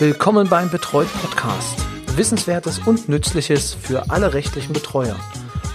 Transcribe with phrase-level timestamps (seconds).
[0.00, 1.84] Willkommen beim Betreut Podcast.
[2.14, 5.16] Wissenswertes und Nützliches für alle rechtlichen Betreuer.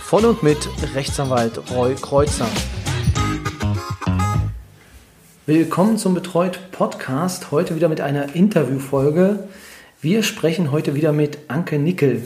[0.01, 2.47] Von und mit Rechtsanwalt Roy Kreuzer.
[5.45, 7.51] Willkommen zum Betreut Podcast.
[7.51, 9.49] Heute wieder mit einer Interviewfolge.
[9.99, 12.25] Wir sprechen heute wieder mit Anke Nickel.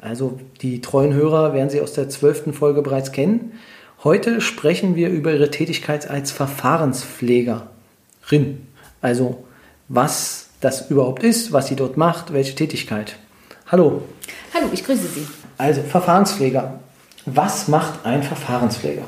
[0.00, 3.52] Also die treuen Hörer werden sie aus der zwölften Folge bereits kennen.
[4.02, 8.66] Heute sprechen wir über ihre Tätigkeit als Verfahrenspflegerin.
[9.00, 9.44] Also
[9.88, 13.16] was das überhaupt ist, was sie dort macht, welche Tätigkeit.
[13.66, 14.02] Hallo.
[14.54, 15.26] Hallo, ich grüße Sie.
[15.58, 16.80] Also Verfahrenspfleger.
[17.26, 19.02] Was macht ein Verfahrenspfleger?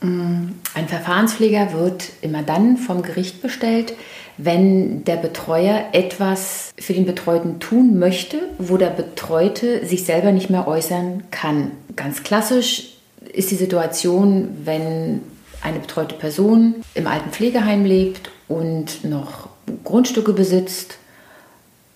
[0.00, 3.92] Mm, ein Verfahrenspfleger wird immer dann vom Gericht bestellt,
[4.38, 10.48] wenn der Betreuer etwas für den Betreuten tun möchte, wo der Betreute sich selber nicht
[10.48, 11.72] mehr äußern kann.
[11.96, 12.94] Ganz klassisch
[13.32, 15.20] ist die Situation, wenn
[15.62, 19.49] eine betreute Person im alten Pflegeheim lebt und noch
[19.84, 20.98] Grundstücke besitzt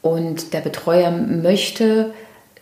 [0.02, 2.12] und der Betreuer möchte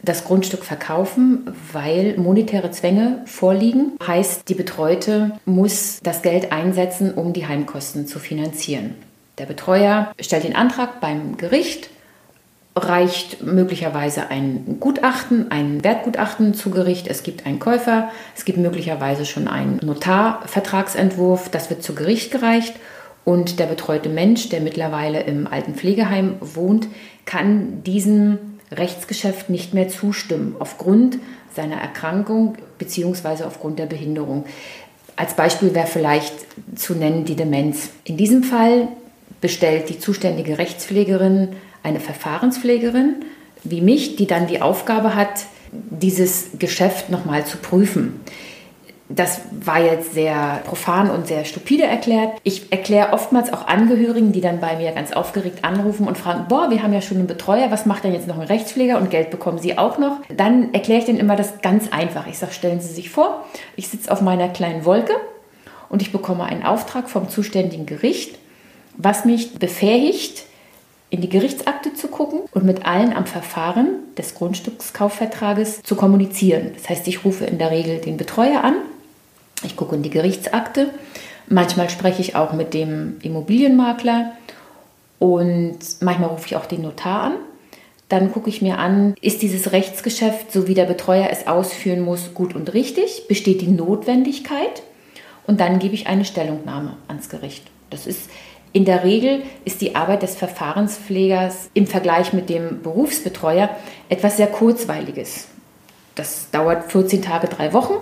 [0.02, 3.92] das Grundstück verkaufen, weil monetäre Zwänge vorliegen.
[4.04, 8.94] Heißt, die Betreute muss das Geld einsetzen, um die Heimkosten zu finanzieren.
[9.38, 11.90] Der Betreuer stellt den Antrag beim Gericht,
[12.74, 17.06] reicht möglicherweise ein Gutachten, ein Wertgutachten zu Gericht.
[17.06, 22.74] Es gibt einen Käufer, es gibt möglicherweise schon einen Notarvertragsentwurf, das wird zu Gericht gereicht
[23.24, 26.88] und der betreute Mensch, der mittlerweile im alten Pflegeheim wohnt,
[27.24, 28.38] kann diesem
[28.72, 31.18] Rechtsgeschäft nicht mehr zustimmen, aufgrund
[31.54, 33.44] seiner Erkrankung bzw.
[33.44, 34.44] aufgrund der Behinderung.
[35.16, 36.34] Als Beispiel wäre vielleicht
[36.74, 37.90] zu nennen die Demenz.
[38.04, 38.88] In diesem Fall
[39.40, 41.48] bestellt die zuständige Rechtspflegerin
[41.82, 43.16] eine Verfahrenspflegerin
[43.64, 48.20] wie mich, die dann die Aufgabe hat, dieses Geschäft nochmal zu prüfen.
[49.14, 52.30] Das war jetzt sehr profan und sehr stupide erklärt.
[52.44, 56.70] Ich erkläre oftmals auch Angehörigen, die dann bei mir ganz aufgeregt anrufen und fragen, boah,
[56.70, 59.30] wir haben ja schon einen Betreuer, was macht denn jetzt noch ein Rechtspfleger und Geld
[59.30, 60.20] bekommen Sie auch noch?
[60.34, 62.26] Dann erkläre ich denen immer das ganz einfach.
[62.26, 63.44] Ich sage, stellen Sie sich vor,
[63.76, 65.14] ich sitze auf meiner kleinen Wolke
[65.90, 68.38] und ich bekomme einen Auftrag vom zuständigen Gericht,
[68.96, 70.44] was mich befähigt,
[71.10, 76.70] in die Gerichtsakte zu gucken und mit allen am Verfahren des Grundstückskaufvertrages zu kommunizieren.
[76.74, 78.76] Das heißt, ich rufe in der Regel den Betreuer an
[79.64, 80.90] ich gucke in die Gerichtsakte.
[81.48, 84.32] Manchmal spreche ich auch mit dem Immobilienmakler
[85.18, 87.34] und manchmal rufe ich auch den Notar an.
[88.08, 92.34] Dann gucke ich mir an, ist dieses Rechtsgeschäft, so wie der Betreuer es ausführen muss,
[92.34, 93.26] gut und richtig?
[93.26, 94.82] Besteht die Notwendigkeit?
[95.46, 97.64] Und dann gebe ich eine Stellungnahme ans Gericht.
[97.90, 98.28] Das ist
[98.72, 103.68] in der Regel ist die Arbeit des Verfahrenspflegers im Vergleich mit dem Berufsbetreuer
[104.08, 105.48] etwas sehr Kurzweiliges.
[106.14, 107.94] Das dauert 14 Tage, drei Wochen.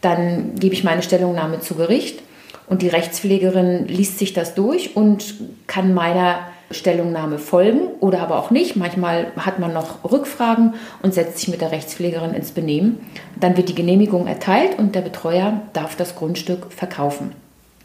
[0.00, 2.20] Dann gebe ich meine Stellungnahme zu Gericht
[2.66, 5.34] und die Rechtspflegerin liest sich das durch und
[5.66, 6.38] kann meiner
[6.70, 8.76] Stellungnahme folgen oder aber auch nicht.
[8.76, 13.00] Manchmal hat man noch Rückfragen und setzt sich mit der Rechtspflegerin ins Benehmen.
[13.38, 17.32] Dann wird die Genehmigung erteilt und der Betreuer darf das Grundstück verkaufen.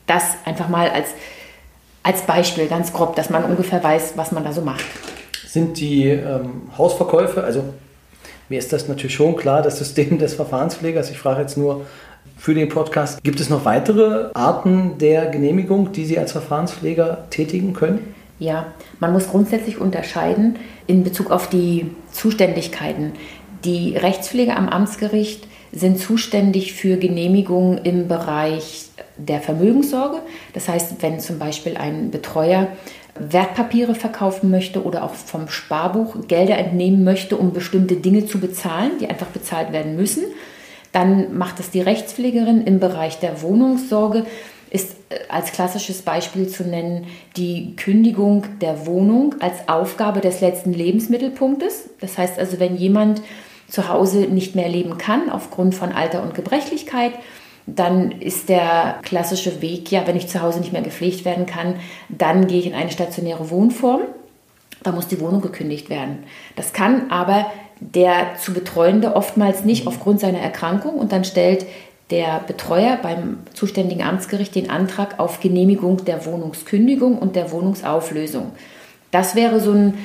[0.05, 1.07] Das einfach mal als,
[2.03, 4.85] als Beispiel, ganz grob, dass man ungefähr weiß, was man da so macht.
[5.47, 7.63] Sind die ähm, Hausverkäufe, also
[8.49, 11.11] mir ist das natürlich schon klar, das System des Verfahrenspflegers.
[11.11, 11.85] Ich frage jetzt nur
[12.37, 17.73] für den Podcast, gibt es noch weitere Arten der Genehmigung, die Sie als Verfahrenspfleger tätigen
[17.73, 18.13] können?
[18.39, 20.57] Ja, man muss grundsätzlich unterscheiden
[20.87, 23.13] in Bezug auf die Zuständigkeiten.
[23.63, 30.19] Die Rechtspfleger am Amtsgericht sind zuständig für Genehmigungen im Bereich der Vermögenssorge.
[30.53, 32.67] Das heißt, wenn zum Beispiel ein Betreuer
[33.17, 38.91] Wertpapiere verkaufen möchte oder auch vom Sparbuch Gelder entnehmen möchte, um bestimmte Dinge zu bezahlen,
[38.99, 40.23] die einfach bezahlt werden müssen.
[40.91, 44.25] Dann macht es die Rechtspflegerin im Bereich der Wohnungssorge.
[44.69, 50.73] Ist äh, als klassisches Beispiel zu nennen die Kündigung der Wohnung als Aufgabe des letzten
[50.73, 51.89] Lebensmittelpunktes.
[52.01, 53.21] Das heißt also, wenn jemand
[53.67, 57.13] zu Hause nicht mehr leben kann aufgrund von Alter und Gebrechlichkeit,
[57.67, 61.75] dann ist der klassische Weg, ja, wenn ich zu Hause nicht mehr gepflegt werden kann,
[62.09, 64.01] dann gehe ich in eine stationäre Wohnform.
[64.83, 66.23] Da muss die Wohnung gekündigt werden.
[66.55, 67.47] Das kann aber
[67.79, 71.65] der zu Betreuende oftmals nicht aufgrund seiner Erkrankung und dann stellt
[72.11, 78.51] der Betreuer beim zuständigen Amtsgericht den Antrag auf Genehmigung der Wohnungskündigung und der Wohnungsauflösung.
[79.09, 79.95] Das wäre so ein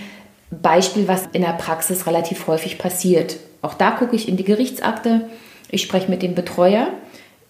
[0.50, 3.36] Beispiel, was in der Praxis relativ häufig passiert.
[3.60, 5.28] Auch da gucke ich in die Gerichtsakte,
[5.70, 6.88] ich spreche mit dem Betreuer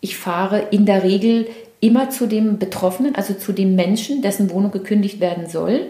[0.01, 1.49] ich fahre in der Regel
[1.81, 5.87] immer zu dem Betroffenen, also zu dem Menschen, dessen Wohnung gekündigt werden soll.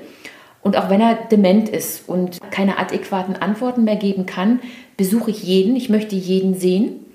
[0.63, 4.61] Und auch wenn er dement ist und keine adäquaten Antworten mehr geben kann,
[4.97, 5.75] besuche ich jeden.
[5.75, 7.07] Ich möchte jeden sehen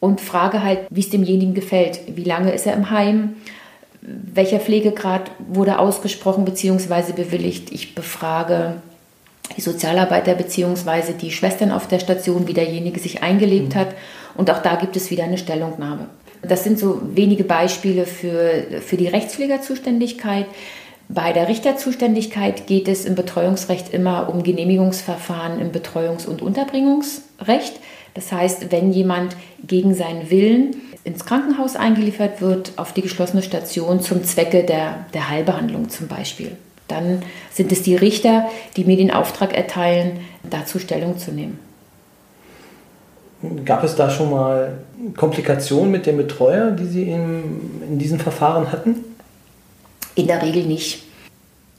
[0.00, 2.00] und frage halt, wie es demjenigen gefällt.
[2.06, 3.34] Wie lange ist er im Heim?
[4.02, 7.12] welcher Pflegegrad wurde ausgesprochen bzw.
[7.12, 7.72] bewilligt.
[7.72, 8.82] Ich befrage
[9.56, 11.12] die Sozialarbeiter bzw.
[11.20, 13.78] die Schwestern auf der Station, wie derjenige sich eingelebt mhm.
[13.78, 13.88] hat.
[14.34, 16.08] Und auch da gibt es wieder eine Stellungnahme.
[16.42, 20.46] Das sind so wenige Beispiele für, für die Rechtspflegerzuständigkeit.
[21.08, 27.74] Bei der Richterzuständigkeit geht es im Betreuungsrecht immer um Genehmigungsverfahren im Betreuungs- und Unterbringungsrecht.
[28.14, 34.00] Das heißt, wenn jemand gegen seinen Willen ins Krankenhaus eingeliefert wird, auf die geschlossene Station
[34.00, 36.56] zum Zwecke der, der Heilbehandlung zum Beispiel,
[36.88, 41.58] dann sind es die Richter, die mir den Auftrag erteilen, dazu Stellung zu nehmen.
[43.64, 44.78] Gab es da schon mal
[45.16, 49.04] Komplikationen mit dem Betreuer, die Sie in, in diesem Verfahren hatten?
[50.14, 51.02] In der Regel nicht.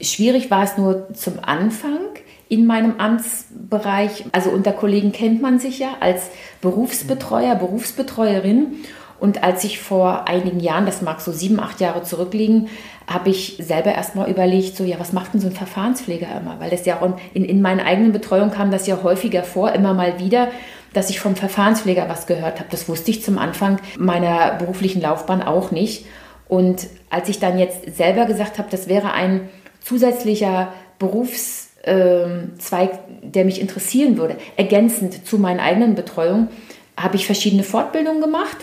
[0.00, 2.00] Schwierig war es nur zum Anfang
[2.48, 4.24] in meinem Amtsbereich.
[4.32, 6.30] Also unter Kollegen kennt man sich ja als
[6.60, 8.84] Berufsbetreuer, Berufsbetreuerin.
[9.18, 12.68] Und als ich vor einigen Jahren, das mag so sieben, acht Jahre zurückliegen,
[13.06, 16.58] habe ich selber erstmal überlegt, so ja, was macht denn so ein Verfahrenspfleger immer?
[16.58, 19.94] Weil das ja auch in, in meiner eigenen Betreuung kam das ja häufiger vor, immer
[19.94, 20.48] mal wieder,
[20.92, 22.70] dass ich vom Verfahrenspfleger was gehört habe.
[22.70, 26.06] Das wusste ich zum Anfang meiner beruflichen Laufbahn auch nicht.
[26.48, 29.48] Und als ich dann jetzt selber gesagt habe, das wäre ein
[29.80, 32.90] zusätzlicher Berufszweig,
[33.22, 36.48] der mich interessieren würde, ergänzend zu meiner eigenen Betreuung,
[36.96, 38.58] habe ich verschiedene Fortbildungen gemacht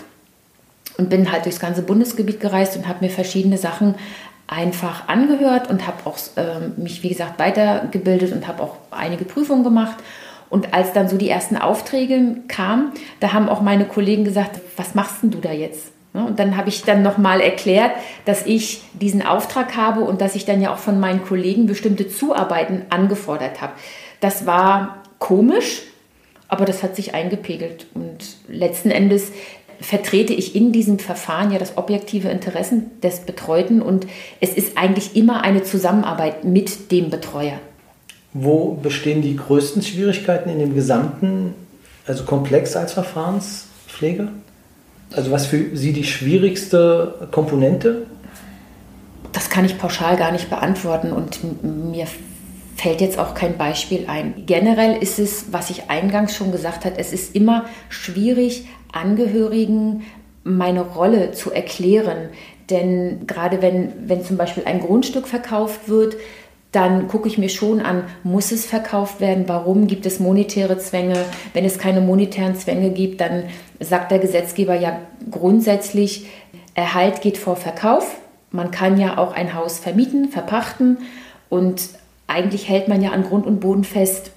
[1.01, 3.95] und bin halt durchs ganze Bundesgebiet gereist und habe mir verschiedene Sachen
[4.47, 9.63] einfach angehört und habe auch äh, mich, wie gesagt, weitergebildet und habe auch einige Prüfungen
[9.63, 9.97] gemacht.
[10.49, 14.93] Und als dann so die ersten Aufträge kamen, da haben auch meine Kollegen gesagt, was
[14.93, 15.91] machst denn du da jetzt?
[16.13, 17.91] Ne, und dann habe ich dann nochmal erklärt,
[18.25, 22.09] dass ich diesen Auftrag habe und dass ich dann ja auch von meinen Kollegen bestimmte
[22.09, 23.73] Zuarbeiten angefordert habe.
[24.19, 25.83] Das war komisch,
[26.49, 27.87] aber das hat sich eingepegelt.
[27.93, 28.17] Und
[28.49, 29.31] letzten Endes
[29.81, 34.07] vertrete ich in diesem Verfahren ja das objektive Interessen des Betreuten und
[34.39, 37.59] es ist eigentlich immer eine Zusammenarbeit mit dem Betreuer.
[38.33, 41.53] Wo bestehen die größten Schwierigkeiten in dem gesamten,
[42.05, 44.29] also Komplex als Verfahrenspflege?
[45.13, 48.03] Also was für Sie die schwierigste Komponente?
[49.33, 52.07] Das kann ich pauschal gar nicht beantworten und mir
[52.75, 54.43] fällt jetzt auch kein Beispiel ein.
[54.45, 60.03] Generell ist es, was ich eingangs schon gesagt habe, es ist immer schwierig, Angehörigen
[60.43, 62.29] meine Rolle zu erklären.
[62.69, 66.15] Denn gerade wenn, wenn zum Beispiel ein Grundstück verkauft wird,
[66.71, 69.43] dann gucke ich mir schon an, muss es verkauft werden?
[69.47, 71.17] Warum gibt es monetäre Zwänge?
[71.53, 73.43] Wenn es keine monetären Zwänge gibt, dann
[73.79, 76.27] sagt der Gesetzgeber ja grundsätzlich,
[76.73, 78.17] Erhalt geht vor Verkauf.
[78.51, 80.99] Man kann ja auch ein Haus vermieten, verpachten
[81.49, 81.89] und
[82.31, 84.31] eigentlich hält man ja an Grund und Boden fest.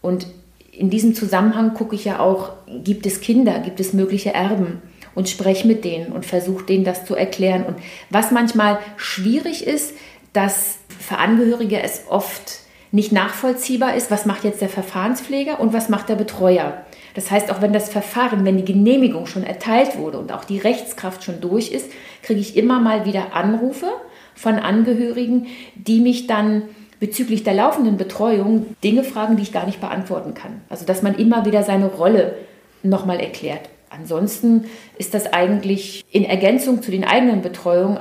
[0.00, 0.26] Und
[0.72, 2.52] in diesem Zusammenhang gucke ich ja auch,
[2.84, 4.80] gibt es Kinder, gibt es mögliche Erben
[5.14, 7.64] und spreche mit denen und versuche denen das zu erklären.
[7.64, 7.76] Und
[8.08, 9.94] was manchmal schwierig ist,
[10.32, 12.60] dass für Angehörige es oft
[12.92, 16.84] nicht nachvollziehbar ist, was macht jetzt der Verfahrenspfleger und was macht der Betreuer.
[17.14, 20.58] Das heißt, auch wenn das Verfahren, wenn die Genehmigung schon erteilt wurde und auch die
[20.58, 21.90] Rechtskraft schon durch ist,
[22.22, 23.88] kriege ich immer mal wieder Anrufe
[24.34, 26.62] von Angehörigen, die mich dann
[27.00, 30.60] bezüglich der laufenden Betreuung Dinge fragen, die ich gar nicht beantworten kann.
[30.68, 32.36] Also dass man immer wieder seine Rolle
[32.82, 33.68] nochmal erklärt.
[33.88, 34.66] Ansonsten
[34.98, 37.98] ist das eigentlich in Ergänzung zu den eigenen Betreuungen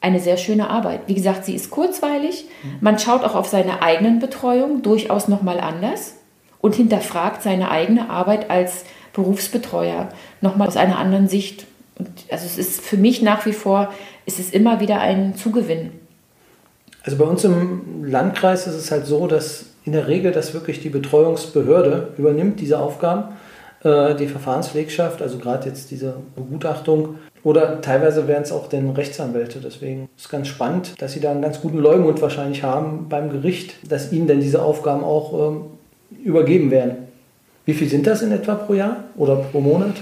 [0.00, 1.02] eine sehr schöne Arbeit.
[1.06, 2.46] Wie gesagt, sie ist kurzweilig.
[2.80, 6.14] Man schaut auch auf seine eigenen Betreuung durchaus nochmal anders
[6.60, 10.08] und hinterfragt seine eigene Arbeit als Berufsbetreuer
[10.40, 11.66] nochmal aus einer anderen Sicht.
[11.98, 13.92] Und also es ist für mich nach wie vor,
[14.26, 15.92] ist es immer wieder ein Zugewinn.
[17.08, 20.82] Also bei uns im Landkreis ist es halt so, dass in der Regel das wirklich
[20.82, 23.34] die Betreuungsbehörde übernimmt, diese Aufgaben.
[23.82, 29.58] Äh, die Verfahrenspflegschaft, also gerade jetzt diese Begutachtung oder teilweise wären es auch den Rechtsanwälte.
[29.58, 33.30] Deswegen ist es ganz spannend, dass sie da einen ganz guten Leumund wahrscheinlich haben beim
[33.30, 35.62] Gericht, dass ihnen denn diese Aufgaben auch ähm,
[36.22, 37.08] übergeben werden.
[37.64, 39.94] Wie viel sind das in etwa pro Jahr oder pro Monat?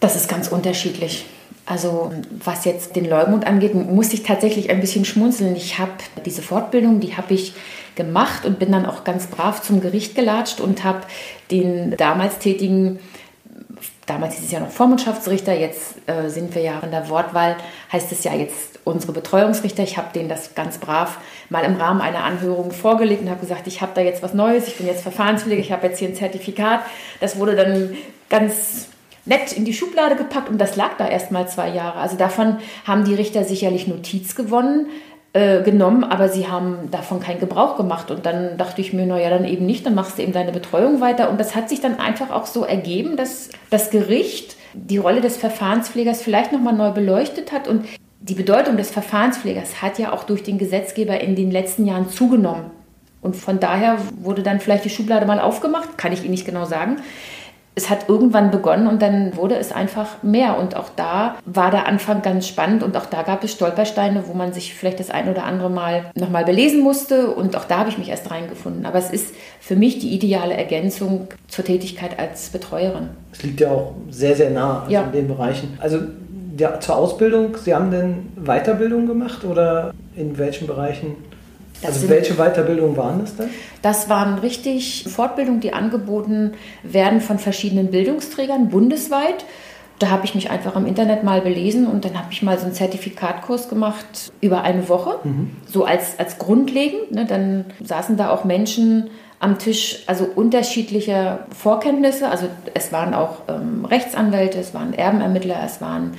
[0.00, 1.26] Das ist ganz unterschiedlich.
[1.66, 2.12] Also
[2.44, 5.54] was jetzt den Leumund angeht, muss ich tatsächlich ein bisschen schmunzeln.
[5.56, 5.92] Ich habe
[6.24, 7.54] diese Fortbildung, die habe ich
[7.94, 11.00] gemacht und bin dann auch ganz brav zum Gericht gelatscht und habe
[11.50, 12.98] den damals tätigen
[14.06, 17.56] damals hieß es ja noch Vormundschaftsrichter, jetzt äh, sind wir ja in der Wortwahl,
[17.92, 19.82] heißt es ja jetzt unsere Betreuungsrichter.
[19.82, 21.18] Ich habe denen das ganz brav
[21.50, 24.66] mal im Rahmen einer Anhörung vorgelegt und habe gesagt, ich habe da jetzt was Neues,
[24.66, 26.80] ich bin jetzt Verfahrenspfleger, ich habe jetzt hier ein Zertifikat.
[27.20, 27.96] Das wurde dann
[28.28, 28.88] ganz
[29.24, 31.98] nett in die Schublade gepackt und das lag da erst mal zwei Jahre.
[31.98, 34.86] Also davon haben die Richter sicherlich Notiz gewonnen,
[35.32, 38.10] äh, genommen, aber sie haben davon keinen Gebrauch gemacht.
[38.10, 41.00] Und dann dachte ich mir, naja, dann eben nicht, dann machst du eben deine Betreuung
[41.00, 41.30] weiter.
[41.30, 45.36] Und das hat sich dann einfach auch so ergeben, dass das Gericht die Rolle des
[45.36, 47.86] Verfahrenspflegers vielleicht nochmal neu beleuchtet hat und
[48.20, 52.70] die Bedeutung des Verfahrenspflegers hat ja auch durch den Gesetzgeber in den letzten Jahren zugenommen.
[53.20, 56.64] Und von daher wurde dann vielleicht die Schublade mal aufgemacht, kann ich Ihnen nicht genau
[56.64, 56.96] sagen.
[57.74, 60.58] Es hat irgendwann begonnen und dann wurde es einfach mehr.
[60.58, 64.34] Und auch da war der Anfang ganz spannend und auch da gab es Stolpersteine, wo
[64.34, 67.28] man sich vielleicht das ein oder andere Mal nochmal belesen musste.
[67.28, 68.84] Und auch da habe ich mich erst reingefunden.
[68.84, 73.08] Aber es ist für mich die ideale Ergänzung zur Tätigkeit als Betreuerin.
[73.32, 75.02] Es liegt ja auch sehr, sehr nah also ja.
[75.04, 75.78] in den Bereichen.
[75.80, 75.98] Also
[76.58, 81.16] ja, zur Ausbildung, Sie haben denn Weiterbildung gemacht oder in welchen Bereichen?
[81.82, 83.50] Das also welche Weiterbildungen waren das dann?
[83.82, 89.44] Das waren richtig Fortbildungen, die angeboten werden von verschiedenen Bildungsträgern bundesweit.
[89.98, 92.64] Da habe ich mich einfach im Internet mal belesen und dann habe ich mal so
[92.64, 95.56] einen Zertifikatkurs gemacht über eine Woche, mhm.
[95.66, 97.12] so als, als grundlegend.
[97.12, 102.28] Ne, dann saßen da auch Menschen am Tisch, also unterschiedliche Vorkenntnisse.
[102.28, 106.14] Also es waren auch ähm, Rechtsanwälte, es waren Erbenermittler, es waren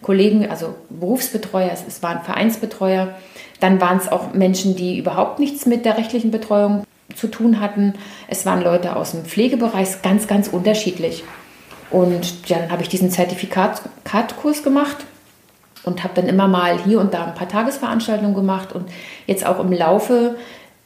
[0.00, 3.14] Kollegen, also Berufsbetreuer, es waren Vereinsbetreuer.
[3.60, 6.84] Dann waren es auch Menschen, die überhaupt nichts mit der rechtlichen Betreuung
[7.14, 7.94] zu tun hatten.
[8.28, 11.24] Es waren Leute aus dem Pflegebereich, ganz, ganz unterschiedlich.
[11.90, 14.98] Und dann habe ich diesen Zertifikatkurs gemacht
[15.84, 18.88] und habe dann immer mal hier und da ein paar Tagesveranstaltungen gemacht und
[19.26, 20.36] jetzt auch im Laufe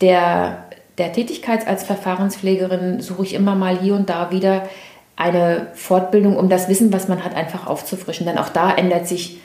[0.00, 0.64] der,
[0.98, 4.68] der Tätigkeit als Verfahrenspflegerin suche ich immer mal hier und da wieder
[5.16, 8.26] eine Fortbildung, um das Wissen, was man hat, einfach aufzufrischen.
[8.26, 9.40] Denn auch da ändert sich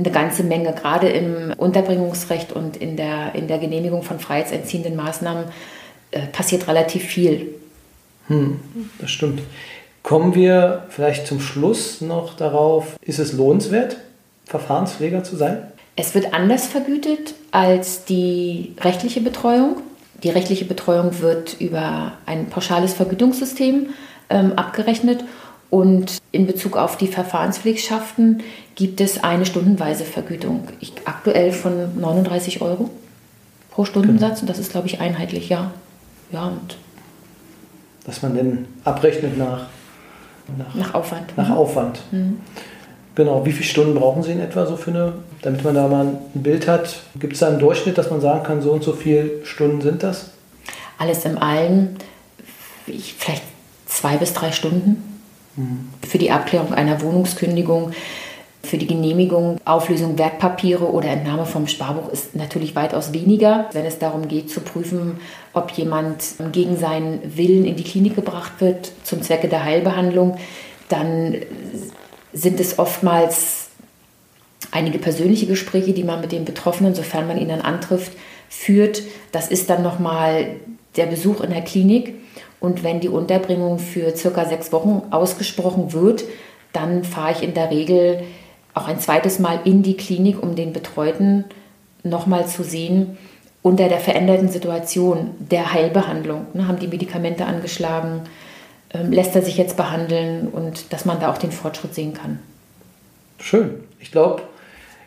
[0.00, 5.44] eine ganze Menge, gerade im Unterbringungsrecht und in der, in der Genehmigung von freiheitsentziehenden Maßnahmen
[6.10, 7.54] äh, passiert relativ viel.
[8.28, 8.60] Hm,
[8.98, 9.40] das stimmt.
[10.02, 13.98] Kommen wir vielleicht zum Schluss noch darauf, ist es lohnenswert,
[14.46, 15.62] Verfahrenspfleger zu sein?
[15.96, 19.76] Es wird anders vergütet als die rechtliche Betreuung.
[20.22, 23.88] Die rechtliche Betreuung wird über ein pauschales Vergütungssystem
[24.30, 25.24] ähm, abgerechnet
[25.68, 28.42] und in Bezug auf die Verfahrenspflegschaften
[28.80, 30.66] gibt es eine stundenweise Vergütung.
[30.80, 32.88] Ich, aktuell von 39 Euro
[33.70, 34.40] pro Stundensatz genau.
[34.40, 35.72] und das ist, glaube ich, einheitlich, ja.
[36.32, 36.78] Ja, und
[38.06, 39.66] Dass man denn abrechnet nach,
[40.56, 41.36] nach, nach Aufwand.
[41.36, 41.54] Nach mhm.
[41.54, 42.00] Aufwand.
[42.10, 42.40] Mhm.
[43.16, 46.06] Genau, wie viele Stunden brauchen Sie in etwa so für eine, damit man da mal
[46.06, 47.00] ein Bild hat?
[47.16, 50.02] Gibt es da einen Durchschnitt, dass man sagen kann, so und so viele Stunden sind
[50.02, 50.30] das?
[50.96, 51.98] Alles im Allen,
[52.86, 53.42] vielleicht
[53.84, 55.20] zwei bis drei Stunden
[56.08, 57.92] für die Abklärung einer Wohnungskündigung,
[58.62, 63.70] für die Genehmigung, Auflösung Wertpapiere oder Entnahme vom Sparbuch ist natürlich weitaus weniger.
[63.72, 65.18] Wenn es darum geht zu prüfen,
[65.52, 70.36] ob jemand gegen seinen Willen in die Klinik gebracht wird zum Zwecke der Heilbehandlung,
[70.88, 71.36] dann
[72.32, 73.70] sind es oftmals
[74.72, 78.12] einige persönliche Gespräche, die man mit dem Betroffenen, sofern man ihn dann antrifft,
[78.48, 79.02] führt.
[79.32, 80.56] Das ist dann nochmal
[80.96, 82.14] der Besuch in der Klinik
[82.60, 86.24] und wenn die Unterbringung für circa sechs Wochen ausgesprochen wird,
[86.72, 88.22] dann fahre ich in der Regel
[88.74, 91.44] auch ein zweites Mal in die Klinik, um den Betreuten
[92.02, 93.18] nochmal zu sehen,
[93.62, 96.46] unter der veränderten Situation der Heilbehandlung.
[96.54, 98.22] Ne, haben die Medikamente angeschlagen?
[98.92, 100.48] Ähm, lässt er sich jetzt behandeln?
[100.48, 102.38] Und dass man da auch den Fortschritt sehen kann.
[103.38, 103.80] Schön.
[103.98, 104.42] Ich glaube,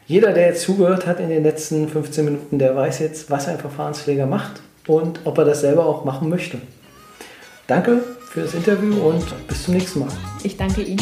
[0.05, 3.57] jeder, der jetzt zugehört hat in den letzten 15 Minuten, der weiß jetzt, was ein
[3.57, 6.59] Verfahrenspfleger macht und ob er das selber auch machen möchte.
[7.67, 10.09] Danke für das Interview und bis zum nächsten Mal.
[10.43, 11.01] Ich danke Ihnen.